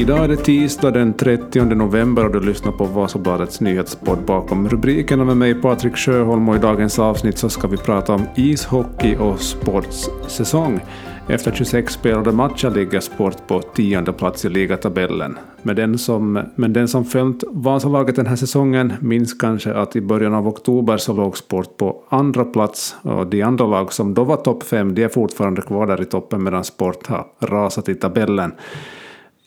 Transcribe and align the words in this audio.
Idag 0.00 0.24
är 0.24 0.28
det 0.28 0.36
tisdag 0.36 0.90
den 0.90 1.12
30 1.12 1.64
november 1.64 2.24
och 2.24 2.32
du 2.32 2.40
lyssnar 2.40 2.72
på 2.72 2.84
Vasabladets 2.84 3.60
nyhetspodd 3.60 4.24
bakom 4.24 4.68
rubrikerna 4.68 5.24
med 5.24 5.36
mig 5.36 5.54
Patrik 5.54 5.96
Sjöholm 5.96 6.48
och 6.48 6.56
i 6.56 6.58
dagens 6.58 6.98
avsnitt 6.98 7.38
så 7.38 7.48
ska 7.48 7.68
vi 7.68 7.76
prata 7.76 8.14
om 8.14 8.26
ishockey 8.36 9.16
och 9.16 9.40
sportsäsong. 9.40 10.80
Efter 11.28 11.52
26 11.52 11.92
spelade 11.92 12.32
matcher 12.32 12.70
ligger 12.70 13.00
Sport 13.00 13.46
på 13.46 13.62
tionde 13.62 14.12
plats 14.12 14.44
i 14.44 14.48
ligatabellen. 14.48 15.38
Men 15.62 15.76
den, 15.76 15.98
som, 15.98 16.42
men 16.54 16.72
den 16.72 16.88
som 16.88 17.04
följt 17.04 17.44
Vasalaget 17.50 18.16
den 18.16 18.26
här 18.26 18.36
säsongen 18.36 18.92
minns 19.00 19.34
kanske 19.34 19.74
att 19.74 19.96
i 19.96 20.00
början 20.00 20.34
av 20.34 20.48
oktober 20.48 20.96
så 20.96 21.12
låg 21.12 21.36
Sport 21.36 21.76
på 21.76 22.02
andra 22.08 22.44
plats 22.44 22.96
och 23.02 23.26
de 23.26 23.42
andra 23.42 23.66
lag 23.66 23.92
som 23.92 24.14
då 24.14 24.24
var 24.24 24.36
topp 24.36 24.62
fem 24.62 24.94
de 24.94 25.04
är 25.04 25.08
fortfarande 25.08 25.62
kvar 25.62 25.86
där 25.86 26.02
i 26.02 26.04
toppen 26.04 26.42
medan 26.42 26.64
Sport 26.64 27.06
har 27.06 27.26
rasat 27.40 27.88
i 27.88 27.94
tabellen. 27.94 28.52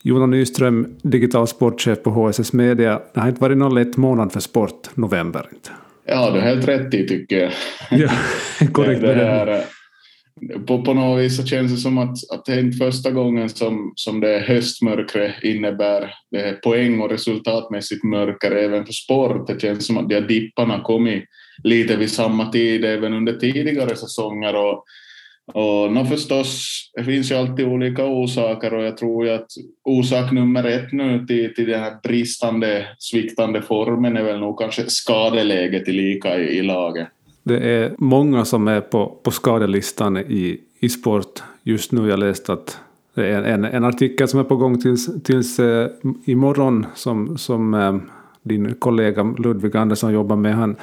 Jonas 0.05 0.29
Nyström, 0.29 0.95
digital 1.01 1.47
sportchef 1.47 2.03
på 2.03 2.09
HSS 2.09 2.53
Media. 2.53 3.01
Det 3.13 3.19
har 3.19 3.27
inte 3.27 3.41
varit 3.41 3.57
någon 3.57 3.75
lätt 3.75 3.97
månad 3.97 4.31
för 4.31 4.39
sport, 4.39 4.89
november 4.95 5.49
inte. 5.53 5.69
Ja, 6.05 6.31
du 6.31 6.39
har 6.39 6.47
helt 6.47 6.67
rätt 6.67 6.93
i 6.93 7.07
tycker 7.07 7.37
jag. 7.37 7.51
Ja, 7.99 8.09
korrekt. 8.71 9.01
det, 9.01 9.13
det 9.13 9.25
här, 9.25 9.63
på, 10.67 10.81
på 10.81 10.93
något 10.93 11.21
vis 11.21 11.37
så 11.37 11.45
känns 11.45 11.71
det 11.71 11.77
som 11.77 11.97
att, 11.97 12.17
att 12.31 12.45
det 12.45 12.53
är 12.53 12.59
inte 12.59 12.77
första 12.77 13.11
gången 13.11 13.49
som, 13.49 13.93
som 13.95 14.19
det 14.19 14.43
höstmörkret 14.47 15.43
innebär 15.43 16.13
det 16.31 16.41
är 16.41 16.53
poäng 16.53 17.01
och 17.01 17.09
resultatmässigt 17.09 18.03
mörkare 18.03 18.61
även 18.61 18.85
för 18.85 18.93
sport. 18.93 19.47
Det 19.47 19.61
känns 19.61 19.87
som 19.87 19.97
att 19.97 20.09
de 20.09 20.15
här 20.15 20.27
dipparna 20.27 20.79
kommit 20.83 21.23
lite 21.63 21.95
vid 21.95 22.11
samma 22.11 22.51
tid 22.51 22.85
även 22.85 23.13
under 23.13 23.33
tidigare 23.33 23.95
säsonger. 23.95 24.55
Och, 24.55 24.85
och 25.45 25.93
no, 25.93 26.05
förstås, 26.05 26.79
det 26.93 27.03
finns 27.03 27.31
ju 27.31 27.35
alltid 27.35 27.67
olika 27.67 28.05
orsaker 28.05 28.73
och 28.73 28.83
jag 28.83 28.97
tror 28.97 29.25
ju 29.25 29.31
att 29.31 29.47
orsak 29.83 30.31
nummer 30.31 30.63
ett 30.63 30.91
nu 30.91 31.25
till, 31.27 31.55
till 31.55 31.67
den 31.67 31.79
här 31.79 31.93
bristande, 32.03 32.87
sviktande 32.97 33.61
formen 33.61 34.17
är 34.17 34.23
väl 34.23 34.39
nog 34.39 34.59
kanske 34.59 34.89
skadeläget 34.89 35.87
i 35.87 35.91
lika 35.91 36.39
i, 36.39 36.57
i 36.57 36.61
laget. 36.61 37.07
Det 37.43 37.57
är 37.57 37.95
många 37.97 38.45
som 38.45 38.67
är 38.67 38.81
på, 38.81 39.17
på 39.23 39.31
skadelistan 39.31 40.17
i, 40.17 40.59
i 40.79 40.89
sport 40.89 41.43
just 41.63 41.91
nu. 41.91 42.09
Jag 42.09 42.19
läste 42.19 42.53
att 42.53 42.79
det 43.15 43.27
är 43.27 43.43
en, 43.43 43.65
en 43.65 43.83
artikel 43.83 44.27
som 44.27 44.39
är 44.39 44.43
på 44.43 44.55
gång 44.55 44.81
tills, 44.81 45.23
tills 45.23 45.59
eh, 45.59 45.89
imorgon 46.25 46.85
som, 46.95 47.37
som 47.37 47.73
eh, 47.73 47.95
din 48.43 48.75
kollega 48.75 49.23
Ludvig 49.23 49.77
Andersson 49.77 50.13
jobbar 50.13 50.35
med. 50.35 50.55
Han 50.55 50.75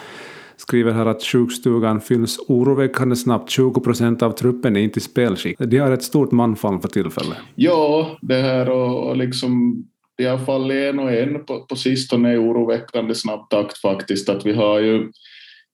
skriver 0.61 0.92
här 0.92 1.06
att 1.06 1.22
sjukstugan 1.22 2.00
fylls 2.00 2.39
oroväckande 2.48 3.16
snabbt. 3.16 3.50
20 3.50 3.80
procent 3.80 4.22
av 4.22 4.33
truppen 4.33 4.77
är 4.77 4.80
inte 4.80 4.98
i 4.98 5.03
spelskick. 5.03 5.58
De 5.58 5.78
har 5.78 5.92
ett 5.92 6.03
stort 6.03 6.30
manfall 6.30 6.80
för 6.80 6.89
tillfället. 6.89 7.39
Ja, 7.55 8.19
det 8.22 8.42
här 8.42 8.70
och, 8.70 9.08
och 9.08 9.16
liksom 9.16 9.84
i 10.22 10.27
alla 10.27 10.44
fall 10.44 10.70
en 10.70 10.98
och 10.98 11.12
en 11.12 11.44
på, 11.44 11.61
på 11.61 11.77
sistone 11.77 12.34
i 12.34 12.36
oroväckande 12.36 13.14
snabb 13.14 13.50
takt 13.50 13.78
faktiskt. 13.78 14.28
Att 14.28 14.47
vi 14.47 14.53
har 14.53 14.81
ju 14.81 15.11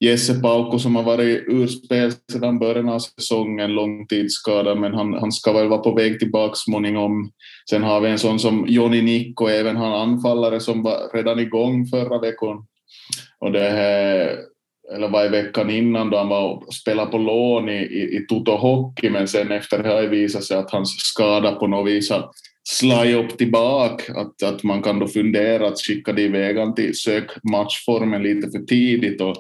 Jesse 0.00 0.40
Pauko 0.40 0.78
som 0.78 0.96
har 0.96 1.02
varit 1.02 1.44
ur 1.46 1.66
spel 1.66 2.12
sedan 2.32 2.58
början 2.58 2.88
av 2.88 2.98
säsongen, 2.98 3.72
långtidsskadad, 3.72 4.78
men 4.78 4.94
han, 4.94 5.14
han 5.14 5.32
ska 5.32 5.52
väl 5.52 5.68
vara 5.68 5.80
på 5.80 5.94
väg 5.94 6.18
tillbaka 6.18 6.54
småningom. 6.54 7.30
Sen 7.70 7.82
har 7.82 8.00
vi 8.00 8.08
en 8.08 8.18
sån 8.18 8.38
som 8.38 8.64
Joni 8.68 9.02
Nikko, 9.02 9.46
även 9.46 9.76
han 9.76 9.92
anfallare 9.92 10.60
som 10.60 10.82
var 10.82 11.14
redan 11.14 11.38
igång 11.38 11.86
förra 11.86 12.20
veckan. 12.20 12.66
Och 13.38 13.52
det 13.52 13.70
här, 13.70 14.36
eller 14.94 15.08
var 15.08 15.24
i 15.24 15.28
veckan 15.28 15.70
innan 15.70 16.10
då 16.10 16.18
han 16.18 16.28
var 16.28 16.66
och 16.66 16.74
spelade 16.74 17.10
på 17.10 17.18
lån 17.18 17.68
i, 17.68 17.72
i, 17.72 18.16
i 18.16 18.26
Toto 18.28 18.52
Hockey, 18.52 19.10
men 19.10 19.28
sen 19.28 19.52
efter 19.52 19.82
det 19.82 19.88
har 19.88 20.02
det 20.02 20.08
visat 20.08 20.44
sig 20.44 20.56
att 20.56 20.70
hans 20.70 20.96
skada 20.98 21.52
på 21.52 21.66
något 21.66 21.90
vis 21.90 22.10
har 22.10 22.30
slagit 22.68 23.16
upp 23.16 23.38
tillbaka, 23.38 24.12
att, 24.12 24.42
att 24.42 24.62
man 24.62 24.82
kan 24.82 24.98
då 24.98 25.06
fundera 25.06 25.68
att 25.68 25.80
skicka 25.80 26.12
det 26.12 26.22
iväg 26.22 26.76
till 26.76 26.96
sök 26.96 27.30
matchformen 27.52 28.22
lite 28.22 28.50
för 28.50 28.66
tidigt. 28.66 29.20
Och 29.20 29.36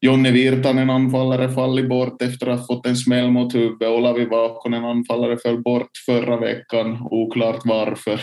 Jonne 0.00 0.30
Virtanen 0.30 0.90
anfallare 0.90 1.48
fallit 1.48 1.88
bort 1.88 2.22
efter 2.22 2.46
att 2.46 2.58
ha 2.58 2.66
fått 2.66 2.86
en 2.86 2.96
smäll 2.96 3.30
mot 3.30 3.54
huvudet. 3.54 3.88
Olavi 3.88 4.24
Vaakkonen 4.24 4.84
anfallare 4.84 5.36
föll 5.42 5.62
bort 5.62 5.90
förra 6.06 6.36
veckan, 6.36 6.98
oklart 7.10 7.60
varför. 7.64 8.20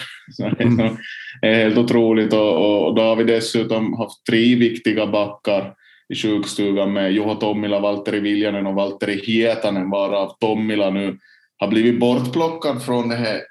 Mm. 0.59 0.77
det 1.41 1.47
är 1.47 1.63
helt 1.63 1.77
otroligt 1.77 2.33
och, 2.33 2.85
och 2.87 2.95
då 2.95 3.01
har 3.01 3.15
vi 3.15 3.23
dessutom 3.23 3.93
haft 3.93 4.25
tre 4.29 4.55
viktiga 4.55 5.07
backar 5.07 5.73
i 6.09 6.15
sjukstugan 6.15 6.93
med 6.93 7.11
Juho 7.11 7.35
Tommila, 7.35 7.79
Valtteri 7.79 8.19
Viljanen 8.19 8.67
och 8.67 8.75
Valtteri 8.75 9.21
Hietanen 9.25 9.89
varav 9.89 10.35
Tommila 10.39 10.89
nu 10.89 11.17
har 11.57 11.67
blivit 11.67 11.99
bortplockad 11.99 12.83
från 12.83 13.09
den 13.09 13.17
här 13.17 13.41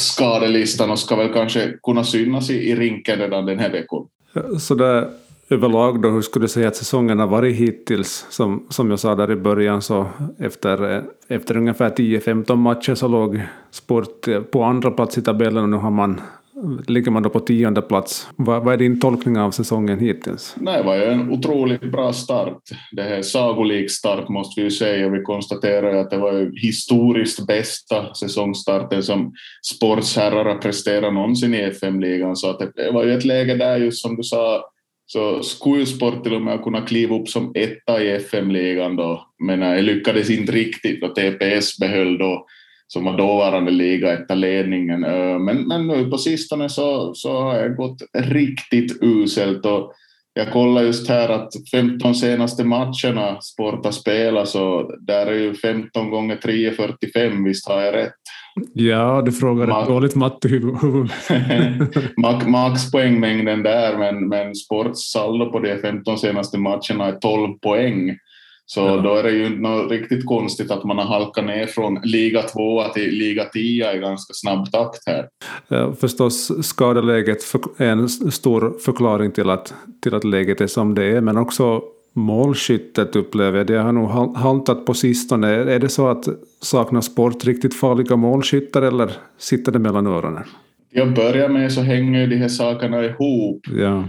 skadelistan 0.00 0.90
och 0.90 0.98
ska 0.98 1.16
väl 1.16 1.32
kanske 1.32 1.72
kunna 1.82 2.04
synas 2.04 2.50
i, 2.50 2.70
i 2.70 2.76
rinken 2.76 3.18
redan 3.18 3.46
den 3.46 3.58
här 3.58 3.70
veckan. 3.70 4.06
Så 4.58 4.74
där 4.74 5.10
överlag 5.50 6.02
då, 6.02 6.08
hur 6.08 6.22
skulle 6.22 6.44
du 6.44 6.48
säga 6.48 6.68
att 6.68 6.76
säsongen 6.76 7.18
har 7.18 7.26
varit 7.26 7.56
hittills? 7.56 8.26
Som, 8.30 8.66
som 8.68 8.90
jag 8.90 9.00
sa 9.00 9.14
där 9.14 9.30
i 9.30 9.36
början 9.36 9.82
så 9.82 10.06
efter, 10.38 10.96
eh, 10.96 11.02
efter 11.28 11.56
ungefär 11.56 11.90
10-15 11.90 12.56
matcher 12.56 12.94
så 12.94 13.08
låg 13.08 13.42
Sport 13.70 14.28
eh, 14.28 14.40
på 14.40 14.62
andra 14.62 14.90
plats 14.90 15.18
i 15.18 15.22
tabellen 15.22 15.62
och 15.62 15.68
nu 15.68 15.76
har 15.76 15.90
man 15.90 16.20
ligger 16.86 17.10
man 17.10 17.22
då 17.22 17.30
på 17.30 17.40
tionde 17.40 17.82
plats. 17.82 18.28
Vad, 18.36 18.64
vad 18.64 18.74
är 18.74 18.78
din 18.78 19.00
tolkning 19.00 19.38
av 19.38 19.50
säsongen 19.50 19.98
hittills? 19.98 20.54
Det 20.56 20.82
var 20.82 20.96
ju 20.96 21.04
en 21.04 21.30
otroligt 21.30 21.92
bra 21.92 22.12
start. 22.12 22.62
Det 22.92 23.02
här 23.02 23.22
sagolik 23.22 23.90
start 23.90 24.28
måste 24.28 24.60
vi 24.60 24.64
ju 24.64 24.70
säga. 24.70 25.08
Vi 25.08 25.22
konstaterar 25.22 25.94
att 25.94 26.10
det 26.10 26.18
var 26.18 26.32
ju 26.32 26.52
historiskt 26.56 27.46
bästa 27.46 28.14
säsongstarten 28.14 29.02
som 29.02 29.32
sportsherrar 29.74 30.44
har 30.44 30.58
presterat 30.58 31.14
någonsin 31.14 31.54
i 31.54 31.58
FM-ligan. 31.58 32.36
Så 32.36 32.50
att 32.50 32.58
det 32.58 32.90
var 32.92 33.04
ju 33.04 33.12
ett 33.12 33.24
läge 33.24 33.54
där 33.54 33.76
just 33.76 34.02
som 34.02 34.16
du 34.16 34.22
sa 34.22 34.64
så 35.06 35.42
skulle 35.42 35.86
Sport 35.86 36.24
till 36.24 36.34
och 36.34 36.42
med 36.42 36.62
kunna 36.62 36.80
kliva 36.80 37.16
upp 37.16 37.28
som 37.28 37.52
etta 37.54 38.02
i 38.02 38.10
FM-ligan 38.10 38.96
då, 38.96 39.26
men 39.38 39.60
det 39.60 39.82
lyckades 39.82 40.30
inte 40.30 40.52
riktigt 40.52 41.02
och 41.02 41.14
TPS 41.14 41.78
behöll 41.78 42.18
då 42.18 42.46
som 42.88 43.04
var 43.04 43.16
dåvarande 43.16 43.70
ligaetta-ledningen. 43.70 45.00
Men, 45.44 45.68
men 45.68 45.86
nu 45.86 46.10
på 46.10 46.18
sistone 46.18 46.68
så, 46.68 47.14
så 47.14 47.40
har 47.40 47.56
jag 47.56 47.76
gått 47.76 48.02
riktigt 48.18 49.02
uselt 49.02 49.66
och 49.66 49.92
jag 50.38 50.52
kollar 50.52 50.82
just 50.82 51.08
här 51.08 51.28
att 51.28 51.52
15 51.70 52.14
senaste 52.14 52.64
matcherna 52.64 53.40
Sport 53.40 53.84
har 53.84 53.92
spelat 53.92 54.48
så 54.48 54.92
där 55.00 55.26
är 55.26 55.38
ju 55.38 55.54
15 55.54 56.10
gånger 56.10 56.36
3 56.36 56.70
45, 56.70 57.44
visst 57.44 57.68
har 57.68 57.80
jag 57.80 57.94
rätt? 57.94 58.12
Ja, 58.74 59.22
du 59.26 59.32
frågar 59.32 59.66
Ma 59.66 59.82
ett 59.82 59.88
dåligt 59.88 60.14
mattehuvud. 60.14 61.10
Max 62.46 62.90
poängmängden 62.90 63.62
där, 63.62 63.98
men, 63.98 64.28
men 64.28 64.54
Sports 64.54 65.12
saldo 65.12 65.52
på 65.52 65.58
de 65.58 65.78
15 65.78 66.18
senaste 66.18 66.58
matcherna 66.58 67.06
är 67.06 67.12
12 67.12 67.58
poäng. 67.58 68.16
Så 68.70 68.80
ja. 68.80 68.96
då 68.96 69.14
är 69.14 69.22
det 69.22 69.30
ju 69.30 69.46
inte 69.46 69.68
riktigt 69.68 70.26
konstigt 70.26 70.70
att 70.70 70.84
man 70.84 70.98
har 70.98 71.04
halkat 71.04 71.44
ner 71.44 71.66
från 71.66 72.00
liga 72.02 72.42
2 72.42 72.84
till 72.84 73.10
liga 73.10 73.44
10 73.44 73.94
i 73.94 73.98
ganska 73.98 74.34
snabb 74.34 74.72
takt 74.72 75.06
här. 75.06 75.28
Ja, 75.68 75.92
förstås 76.00 76.66
skadeläget 76.66 77.38
är 77.76 77.86
en 77.86 78.08
stor 78.08 78.78
förklaring 78.84 79.30
till 79.30 79.50
att, 79.50 79.74
till 80.02 80.14
att 80.14 80.24
läget 80.24 80.60
är 80.60 80.66
som 80.66 80.94
det 80.94 81.04
är, 81.04 81.20
men 81.20 81.36
också 81.36 81.82
målskyttet 82.12 83.16
upplever 83.16 83.58
jag. 83.58 83.66
Det 83.66 83.78
har 83.78 83.92
nog 83.92 84.36
haltat 84.36 84.86
på 84.86 84.94
sistone. 84.94 85.48
Är 85.48 85.78
det 85.78 85.88
så 85.88 86.08
att 86.08 86.28
saknas 86.62 87.06
sport 87.06 87.44
riktigt 87.44 87.74
farliga 87.74 88.16
målskyttar 88.16 88.82
eller 88.82 89.12
sitter 89.38 89.72
det 89.72 89.78
mellan 89.78 90.06
öronen? 90.06 90.44
Till 90.92 91.02
att 91.02 91.14
börja 91.14 91.48
med 91.48 91.72
så 91.72 91.82
hänger 91.82 92.26
de 92.26 92.36
här 92.36 92.48
sakerna 92.48 93.04
ihop. 93.04 93.60
Ja. 93.76 94.08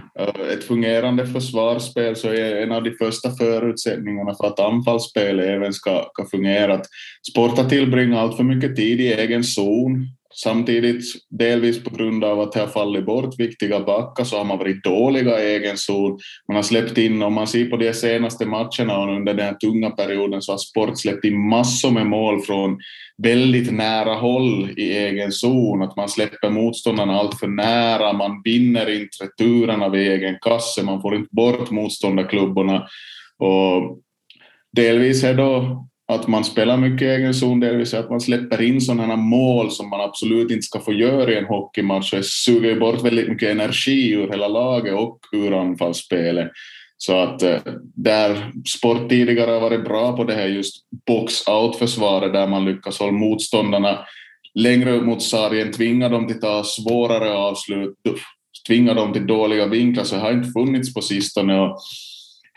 Ett 0.54 0.64
fungerande 0.64 1.28
försvarsspel 1.28 2.16
så 2.16 2.28
är 2.28 2.56
en 2.56 2.72
av 2.72 2.84
de 2.84 2.92
första 2.92 3.32
förutsättningarna 3.32 4.36
för 4.36 4.48
att 4.48 4.60
anfallsspel 4.60 5.40
även 5.40 5.74
ska, 5.74 6.06
ska 6.14 6.26
fungera. 6.26 6.74
Att 6.74 6.86
Sport 7.32 7.58
har 7.58 7.70
tillbringat 7.70 8.20
allt 8.20 8.38
för 8.38 8.44
mycket 8.44 8.76
tid 8.76 9.02
i 9.02 9.14
egen 9.14 9.44
zon 9.44 10.08
Samtidigt, 10.36 11.04
delvis 11.30 11.84
på 11.84 11.96
grund 11.96 12.24
av 12.24 12.40
att 12.40 12.52
det 12.52 12.60
har 12.60 12.68
fallit 12.68 13.06
bort 13.06 13.40
viktiga 13.40 13.80
backar, 13.80 14.24
så 14.24 14.38
har 14.38 14.46
man 14.46 14.58
varit 14.58 14.84
dåliga 14.84 15.44
i 15.44 15.56
egen 15.56 15.78
zon. 15.78 16.20
Man 16.48 16.56
har 16.56 16.64
släppt 16.64 16.98
in, 16.98 17.24
om 17.24 17.34
man 17.34 17.48
ser 17.48 17.66
på 17.66 17.78
de 17.78 17.94
senaste 17.94 18.46
matcherna 18.46 18.98
och 18.98 19.16
under 19.16 19.34
den 19.34 19.46
här 19.46 19.54
tunga 19.54 19.90
perioden, 19.90 20.42
så 20.42 20.52
har 20.52 20.58
Sport 20.58 21.00
släppt 21.00 21.26
in 21.26 21.50
massor 21.50 21.92
med 21.92 22.08
mål 22.08 22.42
från 22.42 22.80
väldigt 23.24 23.72
nära 23.72 24.14
håll 24.14 24.70
i 24.78 24.98
egen 24.98 25.32
zon. 25.32 25.82
Att 25.82 25.96
man 25.96 26.10
släpper 26.10 26.50
motståndarna 26.50 27.14
allt 27.14 27.40
för 27.40 27.48
nära, 27.48 28.14
man 28.14 28.42
vinner 28.44 29.02
inte 29.02 29.24
returerna 29.24 29.90
vid 29.90 30.12
egen 30.12 30.38
kasse, 30.42 30.84
man 30.84 31.02
får 31.02 31.16
inte 31.16 31.36
bort 31.36 31.72
motståndarklubborna. 31.72 32.88
Och 33.38 34.00
delvis 34.76 35.24
är 35.24 35.34
då 35.34 35.86
att 36.10 36.28
man 36.28 36.44
spelar 36.44 36.78
mycket 36.78 37.18
egen 37.18 37.34
zon, 37.34 37.60
delvis 37.60 37.94
att 37.94 38.10
man 38.10 38.22
släpper 38.22 38.62
in 38.62 38.82
sådana 38.82 39.16
mål 39.16 39.72
som 39.72 39.90
man 39.90 40.02
absolut 40.02 40.52
inte 40.52 40.62
ska 40.62 40.80
få 40.80 40.94
göra 40.94 41.32
i 41.32 41.38
en 41.38 41.46
hockeymatch. 41.46 42.12
Det 42.12 42.24
suger 42.24 42.80
bort 42.80 43.04
väldigt 43.04 43.30
mycket 43.30 43.50
energi 43.50 44.12
ur 44.12 44.30
hela 44.30 44.48
laget 44.48 44.94
och 44.94 45.20
ur 45.32 45.62
anfallsspelet. 45.62 46.52
Så 46.98 47.20
att 47.20 47.42
eh, 47.42 47.58
där 47.96 48.52
sport 48.78 49.10
tidigare 49.10 49.52
har 49.52 49.60
varit 49.60 49.84
bra 49.84 50.18
på 50.18 50.24
det 50.24 50.34
här 50.34 50.48
just 50.48 50.76
box-out-försvaret 51.08 52.34
där 52.34 52.48
man 52.48 52.66
lyckas 52.66 53.00
hålla 53.00 53.12
motståndarna 53.12 54.00
längre 54.54 54.92
upp 54.92 55.06
mot 55.06 55.24
sargen, 55.24 55.72
tvinga 55.72 56.10
dem 56.10 56.28
till 56.28 56.36
att 56.36 56.42
ta 56.42 56.64
svårare 56.64 57.34
avslut, 57.34 57.96
tvinga 58.68 58.94
dem 58.94 59.14
till 59.14 59.28
dåliga 59.28 59.68
vinklar, 59.68 60.04
så 60.04 60.16
det 60.16 60.22
har 60.22 60.32
inte 60.32 60.52
funnits 60.52 60.94
på 60.94 61.02
sistone. 61.02 61.60
Och 61.60 61.80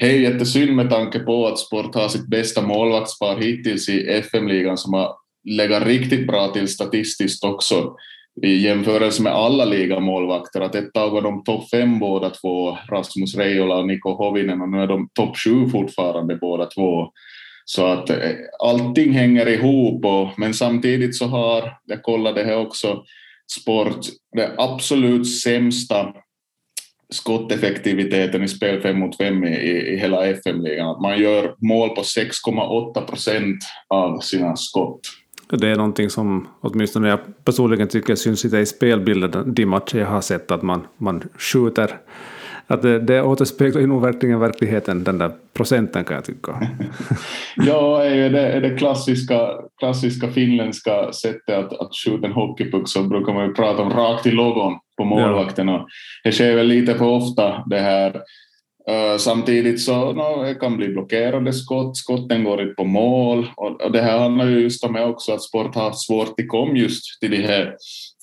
det 0.03 0.11
är 0.11 0.19
jättesynd 0.19 0.77
med 0.77 0.91
tanke 0.91 1.19
på 1.19 1.47
att 1.47 1.59
Sport 1.59 1.95
har 1.95 2.09
sitt 2.09 2.27
bästa 2.27 2.63
målvaktspar 2.63 3.37
hittills 3.37 3.89
i 3.89 4.09
FM-ligan 4.09 4.79
som 4.79 4.95
har 4.95 5.15
legat 5.45 5.87
riktigt 5.87 6.27
bra 6.27 6.49
till 6.49 6.69
statistiskt 6.69 7.45
också 7.45 7.97
i 8.43 8.57
jämförelse 8.57 9.23
med 9.23 9.33
alla 9.33 9.65
ligamålvakter. 9.65 10.61
Att 10.61 10.75
ett 10.75 10.93
tag 10.93 11.11
var 11.11 11.23
de 11.23 11.45
topp 11.45 11.71
fem 11.71 11.99
båda 11.99 12.31
två, 12.31 12.79
Rasmus 12.91 13.37
Reijola 13.37 13.77
och 13.77 13.87
Niko 13.87 14.11
Hovinen, 14.11 14.61
och 14.61 14.69
nu 14.69 14.83
är 14.83 14.87
de 14.87 15.09
topp 15.15 15.37
sju 15.37 15.69
fortfarande 15.69 16.37
båda 16.37 16.67
två. 16.67 17.09
Så 17.65 17.87
att 17.87 18.11
eh, 18.11 18.31
allting 18.59 19.13
hänger 19.13 19.49
ihop, 19.49 20.05
och, 20.05 20.29
men 20.39 20.55
samtidigt 20.55 21.17
så 21.17 21.27
har, 21.27 21.73
jag 21.85 22.03
kollade 22.03 22.45
här 22.45 22.59
också, 22.59 23.05
Sport 23.61 23.99
det 24.37 24.55
absolut 24.59 25.41
sämsta 25.41 26.15
skotteffektiviteten 27.13 28.43
i 28.43 28.49
spel 28.49 28.81
5 28.81 28.99
mot 28.99 29.17
5 29.17 29.45
i, 29.45 29.93
i 29.95 29.97
hela 29.97 30.27
FM-ligan. 30.27 31.03
Man 31.03 31.19
gör 31.19 31.55
mål 31.59 31.89
på 31.89 32.03
6,8 32.03 33.07
procent 33.07 33.65
av 33.89 34.19
sina 34.19 34.57
skott. 34.57 35.01
Det 35.51 35.69
är 35.69 35.77
någonting 35.77 36.11
som 36.11 36.49
åtminstone 36.61 37.09
jag 37.09 37.45
personligen 37.45 37.89
tycker 37.89 38.15
syns 38.15 38.45
lite 38.45 38.59
i 38.59 38.67
spelbilden, 38.67 39.55
de 39.55 39.67
matcher 39.67 39.99
jag 39.99 40.07
har 40.07 40.21
sett, 40.21 40.51
att 40.51 40.63
man, 40.63 40.87
man 40.99 41.23
skjuter. 41.39 41.99
Att 42.73 42.83
det, 42.83 42.99
det 42.99 43.23
återspeglar 43.23 43.81
ju 43.81 43.87
nog 43.87 44.03
verkligen 44.03 44.41
verkligheten, 44.41 45.05
den 45.05 45.19
där 45.19 45.31
procenten 45.53 46.05
kan 46.05 46.15
jag 46.15 46.25
tycka. 46.25 46.53
ja, 47.57 48.05
är 48.05 48.31
det, 48.31 48.41
är 48.41 48.61
det 48.61 48.79
klassiska, 48.79 49.51
klassiska 49.79 50.29
finländska 50.29 51.13
sättet 51.13 51.59
att, 51.59 51.73
att 51.73 51.91
skjuta 52.05 52.27
en 52.27 52.33
hockeypuck 52.33 52.89
så 52.89 53.03
brukar 53.03 53.33
man 53.33 53.47
ju 53.47 53.55
prata 53.55 53.83
om 53.83 53.91
rakt 53.91 54.27
i 54.27 54.31
logon 54.31 54.79
på 54.97 55.05
målvakten. 55.05 55.69
Ja. 55.69 55.87
det 56.25 56.33
sker 56.33 56.57
väl 56.57 56.67
lite 56.67 56.95
för 56.95 57.05
ofta 57.05 57.65
det 57.67 57.81
här 57.81 58.23
Uh, 58.91 59.19
samtidigt 59.19 59.81
så 59.81 60.13
no, 60.13 60.43
det 60.43 60.55
kan 60.55 60.77
bli 60.77 60.89
blockerade 60.89 61.53
skott, 61.53 61.97
skotten 61.97 62.45
går 62.45 62.63
inte 62.63 62.75
på 62.75 62.85
mål 62.85 63.51
och, 63.57 63.81
och 63.81 63.93
det 63.93 64.03
här 64.03 64.19
handlar 64.19 64.47
ju 64.47 64.61
just 64.61 64.85
om 64.85 64.97
också 64.97 65.33
att 65.33 65.43
sport 65.43 65.75
har 65.75 65.83
haft 65.83 66.07
svårt 66.07 66.41
att 66.41 66.49
komma 66.49 66.73
just 66.77 67.21
till 67.21 67.31
de 67.31 67.43
här 67.43 67.75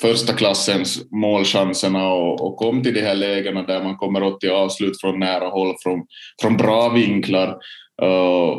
första 0.01 0.33
klassens 0.33 1.11
målchanserna 1.11 2.07
och, 2.07 2.41
och 2.41 2.57
kom 2.57 2.83
till 2.83 2.93
de 2.93 3.01
här 3.01 3.15
lägena 3.15 3.63
där 3.63 3.83
man 3.83 3.97
kommer 3.97 4.23
åt 4.23 4.39
till 4.39 4.51
avslut 4.51 5.01
från 5.01 5.19
nära 5.19 5.47
håll, 5.47 5.75
från, 5.83 6.05
från 6.41 6.57
bra 6.57 6.89
vinklar. 6.89 7.57
Uh, 8.01 8.55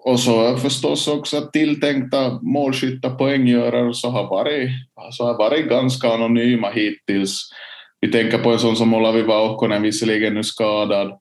och 0.00 0.20
så 0.20 0.56
förstås 0.56 1.08
också 1.08 1.36
att 1.36 1.52
tilltänkta 1.52 2.38
målskyttar, 2.42 3.10
poänggörare 3.10 3.94
så 3.94 4.10
har 4.10 4.30
varit, 4.30 4.70
så 5.10 5.24
har 5.24 5.38
varit 5.38 5.68
ganska 5.68 6.12
anonyma 6.14 6.70
hittills. 6.70 7.50
Vi 8.00 8.12
tänker 8.12 8.38
på 8.38 8.50
en 8.50 8.58
sån 8.58 8.76
som 8.76 8.94
Olavi 8.94 9.22
Vauhkonen, 9.22 9.82
visserligen 9.82 10.34
nu 10.34 10.44
skadad. 10.44 11.12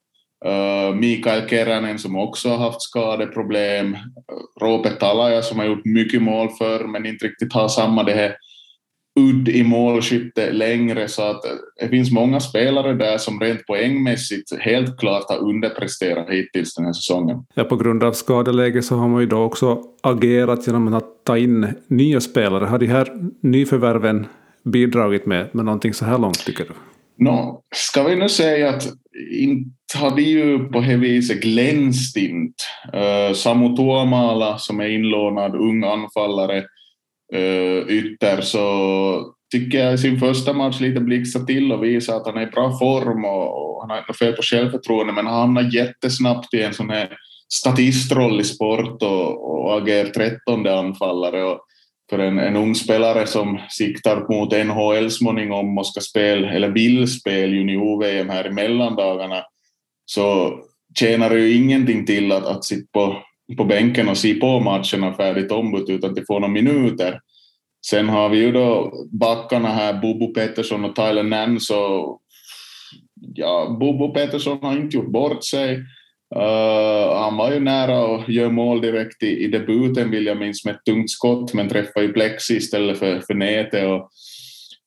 Eh, 0.45 0.95
Mikael 0.95 1.49
Keränen 1.49 1.99
som 1.99 2.15
också 2.15 2.49
har 2.49 2.57
haft 2.57 2.81
skadeproblem. 2.81 3.97
Roope 4.61 4.89
Talaja 4.89 5.41
som 5.41 5.59
har 5.59 5.65
gjort 5.65 5.85
mycket 5.85 6.21
mål 6.21 6.49
för 6.49 6.87
men 6.87 7.05
inte 7.05 7.25
riktigt 7.25 7.53
har 7.53 7.67
samma 7.67 8.03
det 8.03 8.13
här 8.13 8.35
udd 9.19 9.49
i 9.49 9.63
målskytte 9.63 10.51
längre 10.51 11.07
så 11.07 11.21
att 11.21 11.45
eh, 11.45 11.51
det 11.81 11.89
finns 11.89 12.11
många 12.11 12.39
spelare 12.39 12.93
där 12.93 13.17
som 13.17 13.39
rent 13.39 13.65
poängmässigt 13.65 14.59
helt 14.59 14.99
klart 14.99 15.29
har 15.29 15.37
underpresterat 15.37 16.29
hittills 16.29 16.75
den 16.75 16.85
här 16.85 16.93
säsongen. 16.93 17.45
Ja, 17.53 17.63
på 17.63 17.75
grund 17.75 18.03
av 18.03 18.11
skadeläge 18.11 18.81
så 18.81 18.95
har 18.95 19.07
man 19.07 19.21
ju 19.21 19.27
då 19.27 19.43
också 19.43 19.83
agerat 20.03 20.67
genom 20.67 20.93
att 20.93 21.25
ta 21.25 21.37
in 21.37 21.67
nya 21.87 22.21
spelare. 22.21 22.65
Har 22.65 22.79
de 22.79 22.87
här 22.87 23.07
nyförvärven 23.41 24.27
bidragit 24.67 25.25
med, 25.25 25.55
med 25.55 25.65
någonting 25.65 25.93
så 25.93 26.05
här 26.05 26.17
långt 26.17 26.45
tycker 26.45 26.63
du? 26.63 26.73
No, 27.25 27.63
ska 27.75 28.03
vi 28.03 28.15
nu 28.15 28.29
säga 28.29 28.69
att 28.69 28.87
inte 29.31 29.97
har 29.97 30.15
de 30.15 30.21
ju 30.21 30.59
på 30.59 30.79
det 30.79 30.95
viset 30.95 31.41
glänst 31.41 32.17
inte. 32.17 32.63
Uh, 32.93 33.33
Samu 33.33 33.75
Tuomala 33.75 34.57
som 34.57 34.79
är 34.79 34.89
inlånad 34.89 35.55
ung 35.55 35.83
anfallare 35.83 36.63
uh, 37.35 37.89
ytter 37.89 38.41
så 38.41 39.33
tycker 39.51 39.77
jag 39.85 39.93
i 39.93 39.97
sin 39.97 40.19
första 40.19 40.53
match 40.53 40.79
lite 40.79 40.99
blixtrade 40.99 41.45
till 41.45 41.71
och 41.71 41.83
visa 41.83 42.15
att 42.15 42.25
han 42.25 42.37
är 42.37 42.47
i 42.47 42.51
bra 42.51 42.77
form 42.79 43.25
och, 43.25 43.75
och 43.75 43.81
han 43.81 43.89
har 43.89 43.97
inte 43.97 44.13
fel 44.13 44.33
på 44.33 44.41
självförtroende 44.41 45.13
men 45.13 45.27
han 45.27 45.39
hamnar 45.39 45.75
jättesnabbt 45.75 46.53
i 46.53 46.61
en 46.61 46.73
sån 46.73 46.89
här 46.89 47.17
statistroll 47.53 48.41
i 48.41 48.43
sport 48.43 49.03
och, 49.03 49.51
och 49.51 49.77
agerar 49.77 50.09
trettonde 50.09 50.79
anfallare. 50.79 51.43
Och 51.43 51.59
för 52.09 52.19
en, 52.19 52.39
en 52.39 52.55
ung 52.55 52.75
spelare 52.75 53.27
som 53.27 53.59
siktar 53.69 54.25
mot 54.29 54.51
NHL 54.51 55.11
småningom 55.11 55.77
och 55.77 55.87
ska 55.87 56.01
spela, 56.01 56.49
eller 56.49 56.69
vill 56.69 57.07
spela 57.07 57.53
junior-VM 57.53 58.29
här 58.29 58.47
i 58.47 58.51
mellandagarna, 58.51 59.43
så 60.05 60.59
tjänar 60.99 61.29
det 61.29 61.39
ju 61.39 61.53
ingenting 61.53 62.05
till 62.05 62.31
att, 62.31 62.45
att 62.45 62.65
sitta 62.65 62.87
på, 62.93 63.23
på 63.57 63.63
bänken 63.63 64.09
och 64.09 64.17
se 64.17 64.33
på 64.33 64.59
matcherna 64.59 65.13
färdigt 65.13 65.51
ombud 65.51 65.89
utan 65.89 66.11
att 66.11 66.27
få 66.27 66.39
några 66.39 66.53
minuter. 66.53 67.19
Sen 67.85 68.09
har 68.09 68.29
vi 68.29 68.37
ju 68.37 68.51
då 68.51 68.93
backarna 69.11 69.69
här, 69.69 69.93
Bobo 70.01 70.33
Pettersson 70.33 70.85
och 70.85 70.95
Tyler 70.95 71.23
Nance 71.23 71.75
och 71.75 72.21
ja, 73.33 73.77
Bobo 73.79 74.13
Pettersson 74.13 74.59
har 74.61 74.77
inte 74.77 74.97
gjort 74.97 75.11
bort 75.11 75.43
sig. 75.43 75.83
Uh, 76.35 77.15
han 77.15 77.37
var 77.37 77.51
ju 77.51 77.59
nära 77.59 78.15
att 78.15 78.29
göra 78.29 78.49
mål 78.49 78.81
direkt 78.81 79.23
i, 79.23 79.43
i 79.43 79.47
debuten 79.47 80.11
vill 80.11 80.25
jag 80.25 80.37
minnas 80.37 80.65
med 80.65 80.75
ett 80.75 80.85
tungt 80.85 81.09
skott 81.09 81.53
men 81.53 81.69
träffade 81.69 82.05
ju 82.05 82.13
plexi 82.13 82.55
istället 82.55 82.99
för, 82.99 83.19
för 83.19 83.33
nätet. 83.33 83.87
Och 83.87 84.09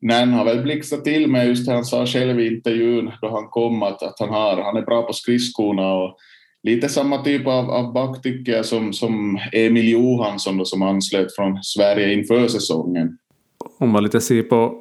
Nen 0.01 0.33
har 0.33 0.45
väl 0.45 0.63
blixtrat 0.63 1.05
till 1.05 1.31
med 1.31 1.47
just 1.47 1.67
det 1.67 1.73
han 1.73 1.85
sa 1.85 2.07
själv 2.07 2.41
i 2.41 2.47
intervjun 2.47 3.11
då 3.21 3.31
han 3.31 3.49
kom 3.49 3.83
att, 3.83 4.03
att 4.03 4.17
han, 4.19 4.29
har, 4.29 4.63
han 4.63 4.77
är 4.77 4.83
bra 4.83 5.03
på 5.03 5.13
skridskorna 5.13 5.93
och 5.93 6.17
lite 6.63 6.89
samma 6.89 7.23
typ 7.23 7.47
av, 7.47 7.71
av 7.71 7.93
back 7.93 8.23
tycker 8.23 8.53
jag 8.53 8.67
som, 8.67 8.93
som 8.93 9.39
Emil 9.53 9.89
Johansson 9.89 10.57
då, 10.59 10.65
som 10.65 10.83
anslöt 10.83 11.35
från 11.35 11.63
Sverige 11.63 12.13
inför 12.13 12.49
säsongen. 12.49 13.19
Om 13.79 13.91
man 13.91 14.03
lite 14.03 14.21
ser 14.21 14.43
på 14.43 14.75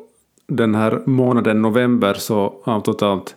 den 0.47 0.75
här 0.75 1.01
månaden 1.05 1.61
november 1.61 2.13
så 2.13 2.61
av 2.63 2.81
totalt 2.81 3.35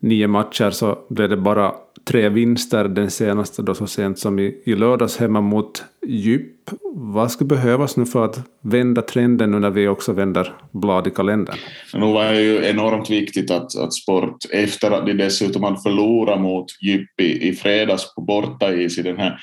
nio 0.00 0.28
matcher 0.28 0.70
så 0.70 0.98
blev 1.08 1.28
det 1.28 1.36
bara 1.36 1.74
tre 2.08 2.28
vinster, 2.28 2.84
den 2.84 3.10
senaste 3.10 3.62
då 3.62 3.74
så 3.74 3.86
sent 3.86 4.18
som 4.18 4.38
i, 4.38 4.62
i 4.64 4.74
lördags 4.74 5.16
hemma 5.16 5.40
mot 5.40 5.84
Djup. 6.06 6.70
Vad 6.94 7.30
skulle 7.30 7.48
behövas 7.48 7.96
nu 7.96 8.06
för 8.06 8.24
att 8.24 8.40
vända 8.62 9.02
trenden 9.02 9.50
nu 9.50 9.58
när 9.58 9.70
vi 9.70 9.88
också 9.88 10.12
vänder 10.12 10.54
blad 10.72 11.06
i 11.06 11.10
kalendern? 11.10 11.56
Nu 11.94 12.12
var 12.12 12.24
det 12.24 12.40
ju 12.40 12.64
enormt 12.64 13.10
viktigt 13.10 13.50
att, 13.50 13.76
att 13.76 13.94
Sport, 13.94 14.36
efter 14.52 14.90
att 14.90 15.06
de 15.06 15.12
dessutom 15.12 15.62
hade 15.62 15.80
förlorat 15.82 16.40
mot 16.40 16.66
Djup 16.82 17.20
i, 17.20 17.48
i 17.48 17.52
fredags 17.52 18.14
på 18.14 18.20
bortais 18.20 18.98
i 18.98 19.02
den 19.02 19.18
här 19.18 19.38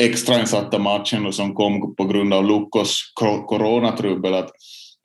extrainsatta 0.00 0.78
matchen 0.78 1.32
som 1.32 1.54
kom 1.54 1.94
på 1.96 2.04
grund 2.04 2.34
av 2.34 2.44
Lukos 2.44 3.12
coronatrubbel, 3.46 4.34
att 4.34 4.50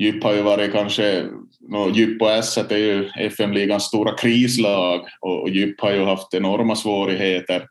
Djup 0.02 0.24
har 0.24 0.34
ju 0.34 0.42
varit 0.42 0.72
kanske, 0.72 1.26
no, 1.70 1.92
Djup 1.94 2.22
och 2.22 2.32
Esset 2.32 2.72
är 2.72 2.78
ju 2.78 3.10
FM-ligans 3.20 3.84
stora 3.84 4.14
krislag 4.18 5.02
och, 5.22 5.42
och 5.42 5.50
Djup 5.50 5.82
har 5.82 5.92
ju 5.92 6.04
haft 6.04 6.34
enorma 6.34 6.76
svårigheter. 6.76 7.66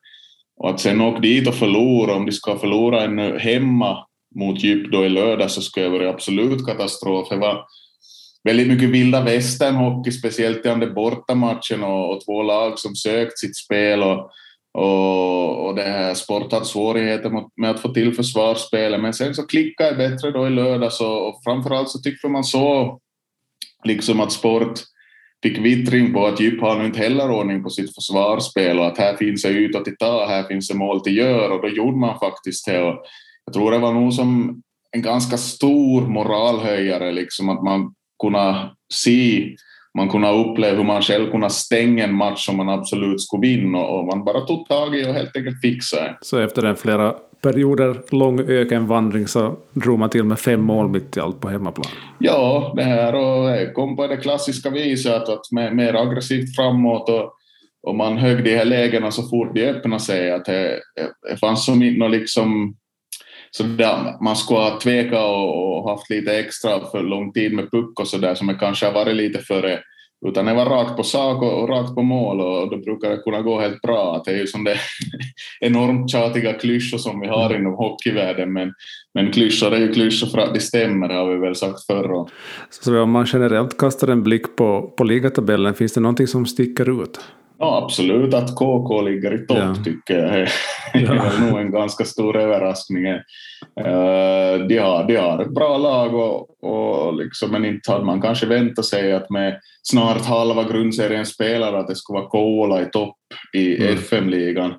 Och 0.56 0.70
att 0.70 0.80
sen 0.80 1.00
åka 1.00 1.20
dit 1.20 1.48
och 1.48 1.54
förlora, 1.54 2.14
om 2.14 2.26
de 2.26 2.32
ska 2.32 2.58
förlora 2.58 3.04
ännu 3.04 3.38
hemma 3.38 4.06
mot 4.36 4.62
Djup 4.62 4.92
då 4.92 5.04
i 5.04 5.08
lördag 5.08 5.50
så 5.50 5.62
skulle 5.62 5.86
det 5.86 5.98
vara 5.98 6.10
absolut 6.10 6.66
katastrof. 6.66 7.28
Det 7.30 7.36
var 7.36 7.64
väldigt 8.44 8.68
mycket 8.68 8.88
vilda 8.88 9.24
västern-hockey, 9.24 10.10
speciellt 10.10 10.66
i 10.66 10.68
den 10.68 10.94
bortamatchen 10.94 11.82
och, 11.82 12.12
och 12.12 12.24
två 12.24 12.42
lag 12.42 12.78
som 12.78 12.94
sökt 12.94 13.38
sitt 13.38 13.56
spel. 13.56 14.02
Och, 14.02 14.30
och, 14.72 15.66
och 15.66 15.74
det 15.74 15.82
här 15.82 16.14
Sport 16.14 16.52
hade 16.52 16.64
svårigheter 16.64 17.30
med 17.56 17.70
att 17.70 17.80
få 17.80 17.88
till 17.88 18.14
försvarsspelet, 18.14 19.00
men 19.00 19.14
sen 19.14 19.34
så 19.34 19.46
klickade 19.46 19.90
det 19.90 20.08
bättre 20.08 20.30
då 20.30 20.46
i 20.46 20.50
lördags 20.50 21.00
och, 21.00 21.28
och 21.28 21.40
framförallt 21.44 21.88
så 21.88 21.98
tyckte 21.98 22.28
man 22.28 22.44
så 22.44 22.98
liksom 23.84 24.20
att 24.20 24.32
Sport 24.32 24.80
fick 25.42 25.58
vittring 25.58 26.12
på 26.12 26.26
att 26.26 26.40
Djup 26.40 26.60
har 26.60 26.78
nu 26.78 26.86
inte 26.86 26.98
heller 26.98 27.30
ordning 27.30 27.62
på 27.62 27.70
sitt 27.70 27.94
försvarsspel 27.94 28.78
och 28.78 28.86
att 28.86 28.98
här 28.98 29.16
finns 29.16 29.42
det 29.42 29.48
utåt 29.48 29.84
till 29.84 29.96
ta, 29.96 30.26
här 30.26 30.42
finns 30.42 30.68
det 30.68 30.74
mål 30.74 31.00
till 31.00 31.16
gör 31.16 31.50
och 31.50 31.62
då 31.62 31.68
gjorde 31.68 31.96
man 31.96 32.18
faktiskt 32.18 32.66
det. 32.66 32.82
Och 32.82 33.04
jag 33.44 33.54
tror 33.54 33.70
det 33.70 33.78
var 33.78 33.92
nog 33.92 34.12
som 34.12 34.62
en 34.90 35.02
ganska 35.02 35.36
stor 35.36 36.08
moralhöjare, 36.08 37.12
liksom 37.12 37.48
att 37.48 37.64
man 37.64 37.94
kunde 38.22 38.70
se 38.92 39.54
man 39.94 40.08
kunde 40.08 40.28
uppleva 40.28 40.76
hur 40.76 40.84
man 40.84 41.02
själv 41.02 41.30
kunde 41.30 41.50
stänga 41.50 42.04
en 42.04 42.14
match 42.14 42.46
som 42.46 42.56
man 42.56 42.68
absolut 42.68 43.20
skulle 43.20 43.40
vinna 43.40 43.78
och 43.78 44.06
man 44.06 44.24
bara 44.24 44.40
tog 44.40 44.68
tag 44.68 44.96
i 44.96 45.04
och 45.04 45.14
helt 45.14 45.36
enkelt 45.36 45.60
fixade. 45.60 46.16
Så 46.20 46.38
efter 46.38 46.62
en 46.62 46.76
flera 46.76 47.14
perioder 47.42 48.02
lång 48.10 48.40
ökenvandring 48.40 49.26
så 49.28 49.56
drog 49.72 49.98
man 49.98 50.10
till 50.10 50.24
med 50.24 50.38
fem 50.38 50.60
mål 50.60 50.88
mitt 50.88 51.16
i 51.16 51.20
allt 51.20 51.40
på 51.40 51.48
hemmaplan? 51.48 51.86
Ja, 52.18 52.72
det 52.76 52.82
här 52.82 53.14
och 53.14 53.74
kom 53.74 53.96
på 53.96 54.06
det 54.06 54.16
klassiska 54.16 54.70
viset 54.70 55.14
att, 55.14 55.28
att 55.28 55.52
mer 55.52 55.94
aggressivt 55.94 56.56
framåt 56.56 57.08
och, 57.08 57.32
och 57.82 57.94
man 57.96 58.16
högg 58.16 58.44
de 58.44 58.56
här 58.56 58.64
lägena 58.64 59.10
så 59.10 59.22
fort 59.22 59.54
de 59.54 59.66
öppnade 59.66 60.02
sig 60.02 60.30
att 60.30 60.44
det, 60.44 60.80
det 61.30 61.36
fanns 61.36 61.64
som 61.64 61.82
inte 61.82 62.08
liksom 62.08 62.76
så 63.50 63.62
där, 63.62 64.22
man 64.24 64.36
skulle 64.36 64.60
ha 64.60 64.80
tvekat 64.80 65.24
och, 65.24 65.78
och 65.78 65.90
haft 65.90 66.10
lite 66.10 66.38
extra 66.38 66.80
för 66.90 67.02
lång 67.02 67.32
tid 67.32 67.52
med 67.52 67.70
puck 67.70 68.00
och 68.00 68.08
så 68.08 68.18
där 68.18 68.34
som 68.34 68.46
det 68.46 68.54
kanske 68.54 68.86
har 68.86 68.92
varit 68.92 69.16
lite 69.16 69.38
före 69.38 69.80
utan 70.26 70.46
det 70.46 70.54
var 70.54 70.66
rakt 70.66 70.96
på 70.96 71.02
sak 71.02 71.42
och, 71.42 71.62
och 71.62 71.68
rakt 71.68 71.94
på 71.94 72.02
mål 72.02 72.40
och 72.40 72.70
då 72.70 72.76
brukar 72.76 73.10
det 73.10 73.16
kunna 73.16 73.42
gå 73.42 73.60
helt 73.60 73.82
bra. 73.82 74.22
Det 74.24 74.30
är 74.30 74.36
ju 74.36 74.46
som 74.46 74.64
det 74.64 74.76
enormt 75.60 76.10
tjatiga 76.10 76.52
klyschor 76.52 76.98
som 76.98 77.20
vi 77.20 77.26
har 77.26 77.56
inom 77.56 77.74
hockeyvärlden 77.74 78.52
men, 78.52 78.72
men 79.14 79.32
klyschor 79.32 79.72
är 79.72 79.78
ju 79.78 79.92
klyschor 79.92 80.26
för 80.26 80.38
att 80.38 80.54
de 80.54 80.60
stämmer 80.60 81.08
har 81.08 81.30
vi 81.30 81.36
väl 81.36 81.56
sagt 81.56 81.86
förr. 81.86 82.28
Så 82.70 83.02
om 83.02 83.10
man 83.10 83.26
generellt 83.32 83.78
kastar 83.78 84.08
en 84.08 84.22
blick 84.22 84.56
på, 84.56 84.94
på 84.96 85.04
ligatabellen, 85.04 85.74
finns 85.74 85.92
det 85.92 86.00
någonting 86.00 86.26
som 86.26 86.46
sticker 86.46 87.02
ut? 87.02 87.20
Ja, 87.62 87.82
absolut 87.84 88.34
att 88.34 88.54
KK 88.54 89.02
ligger 89.02 89.34
i 89.34 89.46
topp 89.46 89.58
ja. 89.58 89.74
tycker 89.84 90.18
jag 90.18 90.38
är, 90.38 90.52
ja. 90.94 91.32
nog 91.40 91.60
en 91.60 91.70
ganska 91.70 92.04
stor 92.04 92.36
överraskning. 92.36 93.06
Uh, 93.06 94.66
de, 94.68 94.78
har, 94.78 95.04
de 95.08 95.16
har 95.16 95.42
ett 95.42 95.54
bra 95.54 95.78
lag 95.78 96.14
och, 96.14 96.64
och 96.64 97.14
liksom, 97.14 97.50
men 97.50 97.64
inte 97.64 97.92
hade 97.92 98.04
man 98.04 98.20
kanske 98.20 98.46
väntat 98.46 98.84
sig 98.84 99.12
att 99.12 99.30
med 99.30 99.60
snart 99.82 100.24
halva 100.24 100.64
grundserien 100.64 101.26
spelare 101.26 101.78
att 101.78 101.88
det 101.88 101.96
skulle 101.96 102.18
vara 102.18 102.30
Kouvola 102.30 102.82
i 102.82 102.86
topp 102.86 103.16
i 103.56 103.76
mm. 103.76 103.94
FM-ligan. 103.94 104.70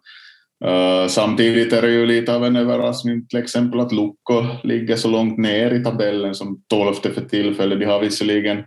Uh, 0.66 1.08
samtidigt 1.08 1.74
är 1.74 1.82
det 1.82 1.92
ju 1.92 2.06
lite 2.06 2.36
av 2.36 2.46
en 2.46 2.56
överraskning 2.56 3.28
till 3.28 3.40
exempel 3.40 3.80
att 3.80 3.92
Lukko 3.92 4.44
ligger 4.64 4.96
så 4.96 5.08
långt 5.08 5.38
ner 5.38 5.72
i 5.72 5.84
tabellen 5.84 6.36
som 6.36 6.64
tolfte 6.70 7.12
för 7.12 7.22
tillfället. 7.22 7.80
De 7.80 7.86
har 7.86 8.00
visserligen 8.00 8.64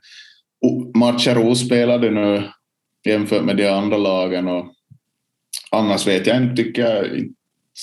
matcher 0.94 1.38
ospelade 1.38 2.10
nu 2.10 2.42
jämfört 3.04 3.44
med 3.44 3.56
de 3.56 3.68
andra 3.68 3.96
lagen. 3.96 4.48
Och 4.48 4.66
annars 5.70 6.06
vet 6.06 6.26
jag 6.26 6.36
inte, 6.36 6.62
tycker 6.62 6.82
jag, 6.82 7.06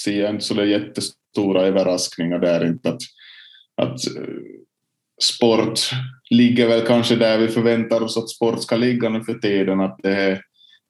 ser 0.04 0.22
jag 0.22 0.30
inte 0.30 0.46
så 0.46 0.66
jättestora 0.66 1.62
överraskningar 1.62 2.40
där. 2.40 2.66
Inte 2.66 2.90
att, 2.90 3.02
att 3.76 4.16
eh, 4.18 4.24
sport 5.22 5.80
ligger 6.30 6.68
väl 6.68 6.82
kanske 6.82 7.16
där 7.16 7.38
vi 7.38 7.48
förväntar 7.48 8.02
oss 8.02 8.18
att 8.18 8.30
sport 8.30 8.62
ska 8.62 8.76
ligga 8.76 9.10
nu 9.10 9.24
för 9.24 9.34
tiden. 9.34 9.82
Att 9.82 10.00
det, 10.04 10.42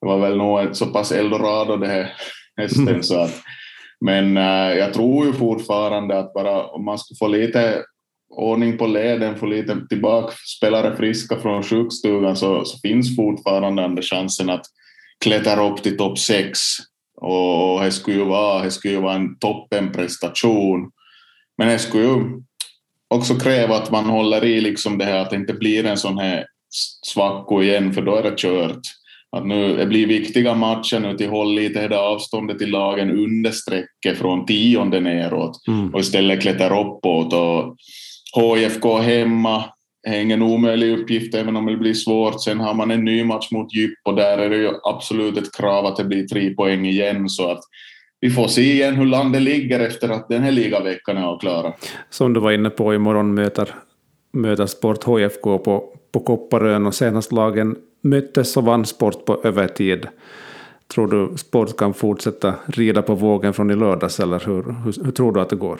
det 0.01 0.07
var 0.07 0.19
väl 0.19 0.37
nog 0.37 0.75
så 0.75 0.85
pass 0.85 1.11
eldorado 1.11 1.77
det 1.77 1.87
här 1.87 2.13
hästen 2.57 2.87
mm. 2.87 3.03
så 3.03 3.19
att 3.19 3.41
men 4.05 4.37
äh, 4.37 4.77
jag 4.77 4.93
tror 4.93 5.25
ju 5.25 5.33
fortfarande 5.33 6.19
att 6.19 6.33
bara 6.33 6.65
om 6.65 6.85
man 6.85 6.99
skulle 6.99 7.17
få 7.17 7.27
lite 7.27 7.83
ordning 8.31 8.77
på 8.77 8.87
leden, 8.87 9.35
få 9.35 9.45
lite 9.45 9.77
tillbaka 9.89 10.33
spelare 10.57 10.95
friska 10.95 11.39
från 11.39 11.63
sjukstugan 11.63 12.35
så, 12.35 12.65
så 12.65 12.77
finns 12.77 13.15
fortfarande 13.15 13.81
den 13.81 14.01
chansen 14.01 14.49
att 14.49 14.65
klättra 15.23 15.69
upp 15.69 15.83
till 15.83 15.97
topp 15.97 16.19
sex 16.19 16.59
och 17.21 17.83
det 17.83 17.91
skulle 17.91 18.17
ju 18.17 18.25
vara, 18.25 18.63
det 18.63 18.71
skulle 18.71 18.93
ju 18.93 19.01
vara 19.01 19.15
en 19.15 19.37
toppenprestation. 19.39 20.91
Men 21.57 21.67
det 21.67 21.79
skulle 21.79 22.03
ju 22.03 22.41
också 23.07 23.35
kräva 23.35 23.75
att 23.75 23.91
man 23.91 24.05
håller 24.05 24.45
i 24.45 24.61
liksom 24.61 24.97
det 24.97 25.05
här 25.05 25.17
att 25.17 25.29
det 25.29 25.35
inte 25.35 25.53
blir 25.53 25.85
en 25.85 25.97
sån 25.97 26.17
här 26.17 26.45
svacko 27.13 27.61
igen 27.61 27.93
för 27.93 28.01
då 28.01 28.15
är 28.15 28.23
det 28.23 28.37
kört. 28.37 28.81
Att 29.37 29.45
nu, 29.45 29.77
det 29.77 29.85
blir 29.85 30.07
viktiga 30.07 30.53
matcher 30.53 30.99
nu 30.99 31.17
till 31.17 31.29
håll 31.29 31.55
lite 31.55 31.87
det 31.87 31.99
avståndet 31.99 32.59
till 32.59 32.71
lagen 32.71 33.11
under 33.11 33.51
strecket 33.51 34.17
från 34.17 34.45
tionde 34.45 34.99
neråt 34.99 35.67
mm. 35.67 35.93
och 35.93 35.99
istället 35.99 36.41
klättra 36.41 36.81
uppåt. 36.81 37.33
Och 37.33 37.75
HIFK 38.35 38.85
hemma 39.01 39.63
är 40.07 40.19
ingen 40.19 40.41
omöjlig 40.41 40.99
uppgift 40.99 41.35
även 41.35 41.55
om 41.55 41.65
det 41.65 41.77
blir 41.77 41.93
svårt. 41.93 42.41
Sen 42.41 42.59
har 42.59 42.73
man 42.73 42.91
en 42.91 43.05
ny 43.05 43.23
match 43.23 43.51
mot 43.51 43.73
Djup 43.73 43.99
och 44.03 44.15
där 44.15 44.37
är 44.37 44.49
det 44.49 44.57
ju 44.57 44.71
absolut 44.83 45.37
ett 45.37 45.57
krav 45.57 45.85
att 45.85 45.97
det 45.97 46.03
blir 46.03 46.27
tre 46.27 46.53
poäng 46.53 46.85
igen 46.85 47.29
så 47.29 47.51
att 47.51 47.59
vi 48.19 48.29
får 48.29 48.47
se 48.47 48.61
igen 48.61 48.95
hur 48.95 49.05
landet 49.05 49.41
ligger 49.41 49.79
efter 49.79 50.09
att 50.09 50.29
den 50.29 50.43
här 50.43 50.51
ligaveckan 50.51 51.17
är 51.17 51.23
avklarad. 51.23 51.73
Som 52.09 52.33
du 52.33 52.39
var 52.39 52.51
inne 52.51 52.69
på, 52.69 52.93
imorgon 52.93 53.33
möter, 53.33 53.75
möter 54.33 54.65
Sport 54.65 55.07
HIFK 55.07 55.41
på, 55.41 55.93
på 56.11 56.19
Kopparön 56.19 56.85
och 56.85 56.95
senast 56.95 57.31
lagen 57.31 57.75
möttes 58.01 58.51
så 58.51 58.61
vann 58.61 58.85
Sport 58.85 59.25
på 59.25 59.41
övertid. 59.43 60.07
Tror 60.93 61.07
du 61.07 61.37
Sport 61.37 61.77
kan 61.77 61.93
fortsätta 61.93 62.53
rida 62.65 63.01
på 63.01 63.15
vågen 63.15 63.53
från 63.53 63.71
i 63.71 63.75
lördags 63.75 64.19
eller 64.19 64.39
hur, 64.45 64.63
hur, 64.63 65.05
hur 65.05 65.11
tror 65.11 65.31
du 65.31 65.41
att 65.41 65.49
det 65.49 65.55
går? 65.55 65.79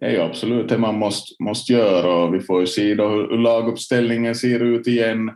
Är 0.00 0.10
ju 0.10 0.20
absolut 0.20 0.68
det 0.68 0.78
man 0.78 0.98
måste, 0.98 1.42
måste 1.42 1.72
göra 1.72 2.14
och 2.14 2.34
vi 2.34 2.40
får 2.40 2.60
ju 2.60 2.66
se 2.66 2.94
då 2.94 3.08
hur 3.08 3.38
laguppställningen 3.38 4.34
ser 4.34 4.60
ut 4.60 4.86
igen. 4.86 5.28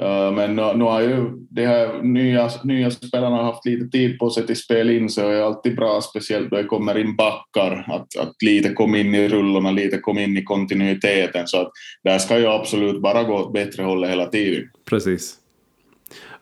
Eh, 0.00 0.32
men 0.32 0.56
nu, 0.56 0.72
nu 0.74 0.84
har 0.84 1.00
ju 1.00 1.30
de 1.50 1.66
här 1.66 2.02
nya, 2.02 2.50
nya 2.64 2.90
spelarna 2.90 3.42
haft 3.42 3.66
lite 3.66 3.88
tid 3.88 4.18
på 4.18 4.30
sig 4.30 4.46
till 4.46 4.56
spel 4.56 4.90
in 4.90 5.08
så 5.08 5.20
det 5.20 5.36
är 5.36 5.42
alltid 5.42 5.76
bra, 5.76 6.00
speciellt 6.00 6.50
då 6.50 6.56
det 6.56 6.64
kommer 6.64 6.98
in 6.98 7.16
backar, 7.16 7.84
att, 7.88 8.16
att 8.18 8.42
lite 8.42 8.72
komma 8.72 8.98
in 8.98 9.14
i 9.14 9.28
rullorna, 9.28 9.70
lite 9.70 9.98
komma 9.98 10.20
in 10.20 10.36
i 10.36 10.42
kontinuiteten. 10.42 11.46
Så 11.46 11.60
att 11.60 11.70
där 12.04 12.18
ska 12.18 12.38
ju 12.38 12.46
absolut 12.46 13.02
bara 13.02 13.22
gå 13.22 13.34
åt 13.34 13.52
bättre 13.52 13.82
hållet 13.82 14.10
hela 14.10 14.26
tiden. 14.26 14.70
Precis. 14.84 15.34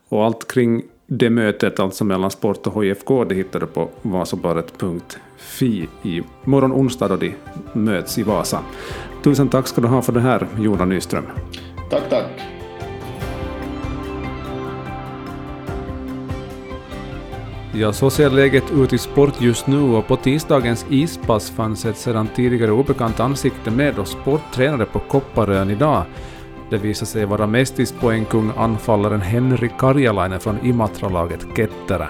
Och 0.08 0.24
allt 0.24 0.52
kring 0.52 0.82
det 1.12 1.30
mötet, 1.30 1.80
alltså 1.80 2.04
mellan 2.04 2.30
Sport 2.30 2.66
och 2.66 2.84
HIFK, 2.84 3.08
det 3.28 3.34
hittar 3.34 3.60
du 3.60 3.66
på 3.66 3.90
vasobladet.fi 4.02 5.88
i 6.02 6.22
morgon 6.44 6.72
onsdag 6.72 7.08
då 7.08 7.16
de 7.16 7.34
möts 7.72 8.18
i 8.18 8.22
Vasa. 8.22 8.60
Tusen 9.22 9.48
tack 9.48 9.66
ska 9.66 9.80
du 9.80 9.88
ha 9.88 10.02
för 10.02 10.12
det 10.12 10.20
här, 10.20 10.46
Jonas 10.58 10.88
Nyström. 10.88 11.24
Tack, 11.90 12.08
tack. 12.10 12.26
Ja, 17.74 17.92
så 17.92 18.10
ser 18.10 18.30
läget 18.30 18.72
ut 18.72 18.92
i 18.92 18.98
sport 18.98 19.40
just 19.40 19.66
nu 19.66 19.80
och 19.80 20.06
på 20.06 20.16
tisdagens 20.16 20.86
ispass 20.90 21.50
fanns 21.50 21.84
ett 21.84 21.96
sedan 21.96 22.28
tidigare 22.36 22.72
obekant 22.72 23.20
ansikte 23.20 23.70
med 23.70 23.98
och 23.98 24.08
sporttränare 24.08 24.84
på 24.84 24.98
Kopparön 24.98 25.70
idag. 25.70 26.04
Det 26.70 26.78
visade 26.78 27.06
sig 27.06 27.24
vara 27.24 27.46
mestispoängkung 27.46 28.52
anfallaren 28.56 29.20
Henri 29.20 29.70
Karjalainen 29.78 30.40
från 30.40 30.66
Imatralaget 30.66 31.46
Ketterä. 31.56 32.08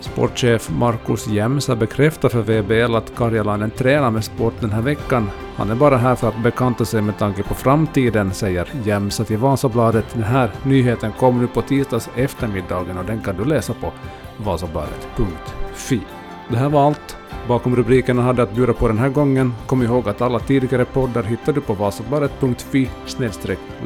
Sportchef 0.00 0.70
Markus 0.70 1.26
Jämsä 1.26 1.76
bekräftar 1.76 2.28
för 2.28 2.42
VBL 2.42 2.96
att 2.96 3.14
Karjalainen 3.14 3.70
tränar 3.70 4.10
med 4.10 4.24
sport 4.24 4.54
den 4.60 4.70
här 4.70 4.82
veckan. 4.82 5.30
Han 5.56 5.70
är 5.70 5.74
bara 5.74 5.96
här 5.96 6.14
för 6.14 6.28
att 6.28 6.42
bekanta 6.42 6.84
sig 6.84 7.02
med 7.02 7.18
tanke 7.18 7.42
på 7.42 7.54
framtiden, 7.54 8.34
säger 8.34 8.68
Jämsä 8.84 9.24
till 9.24 9.38
Vasabladet. 9.38 10.06
Den 10.12 10.22
här 10.22 10.50
nyheten 10.64 11.12
kom 11.12 11.40
nu 11.40 11.46
på 11.46 11.62
tisdags 11.62 12.10
eftermiddagen 12.16 12.98
och 12.98 13.04
den 13.04 13.20
kan 13.20 13.36
du 13.36 13.44
läsa 13.44 13.74
på 13.74 13.92
vasabladet.fi. 14.36 16.00
Det 16.48 16.56
här 16.56 16.68
var 16.68 16.86
allt. 16.86 17.16
Bakom 17.48 17.76
rubrikerna 17.76 18.22
hade 18.22 18.42
att 18.42 18.54
bjuda 18.54 18.72
på 18.72 18.88
den 18.88 18.98
här 18.98 19.08
gången. 19.08 19.54
Kom 19.66 19.82
ihåg 19.82 20.08
att 20.08 20.20
alla 20.20 20.38
tidigare 20.38 20.84
poddar 20.84 21.22
hittar 21.22 21.52
du 21.52 21.60
på 21.60 21.74
vasabladet.fi 21.74 22.90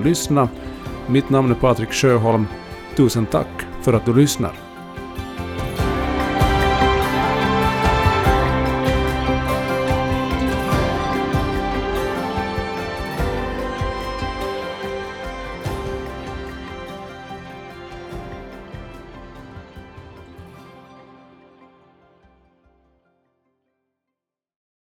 lyssna. 0.04 0.48
Mitt 1.06 1.30
namn 1.30 1.50
är 1.50 1.54
Patrik 1.54 1.92
Sjöholm. 1.92 2.46
Tusen 2.96 3.26
tack 3.26 3.66
för 3.82 3.92
att 3.92 4.04
du 4.04 4.14
lyssnar. 4.14 4.65